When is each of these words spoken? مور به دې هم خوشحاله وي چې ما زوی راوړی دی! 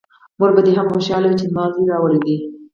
مور 0.39 0.51
به 0.55 0.61
دې 0.65 0.71
هم 0.77 0.87
خوشحاله 0.93 1.27
وي 1.27 1.37
چې 1.41 1.47
ما 1.55 1.63
زوی 1.73 1.85
راوړی 1.91 2.19
دی! 2.25 2.37